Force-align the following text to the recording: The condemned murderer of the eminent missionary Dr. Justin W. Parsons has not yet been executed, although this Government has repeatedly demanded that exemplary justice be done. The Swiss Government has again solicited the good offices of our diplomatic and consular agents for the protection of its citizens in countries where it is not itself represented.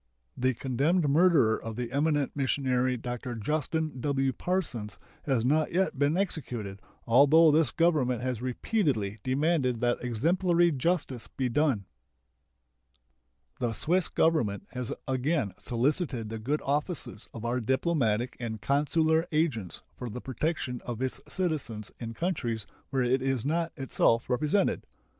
The 0.35 0.55
condemned 0.55 1.07
murderer 1.07 1.61
of 1.61 1.75
the 1.75 1.91
eminent 1.91 2.35
missionary 2.35 2.97
Dr. 2.97 3.35
Justin 3.35 4.01
W. 4.01 4.33
Parsons 4.33 4.97
has 5.27 5.45
not 5.45 5.71
yet 5.73 5.99
been 5.99 6.17
executed, 6.17 6.79
although 7.05 7.51
this 7.51 7.69
Government 7.69 8.19
has 8.23 8.41
repeatedly 8.41 9.19
demanded 9.21 9.79
that 9.81 10.03
exemplary 10.03 10.71
justice 10.71 11.27
be 11.27 11.49
done. 11.49 11.85
The 13.59 13.73
Swiss 13.73 14.09
Government 14.09 14.65
has 14.71 14.91
again 15.07 15.53
solicited 15.59 16.29
the 16.29 16.39
good 16.39 16.63
offices 16.63 17.29
of 17.31 17.45
our 17.45 17.59
diplomatic 17.59 18.35
and 18.39 18.59
consular 18.59 19.27
agents 19.31 19.83
for 19.93 20.09
the 20.09 20.19
protection 20.19 20.81
of 20.83 21.03
its 21.03 21.21
citizens 21.27 21.91
in 21.99 22.15
countries 22.15 22.65
where 22.89 23.03
it 23.03 23.21
is 23.21 23.45
not 23.45 23.71
itself 23.77 24.31
represented. 24.31 24.83